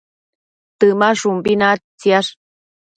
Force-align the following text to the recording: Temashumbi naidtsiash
Temashumbi 0.79 1.51
naidtsiash 1.65 2.31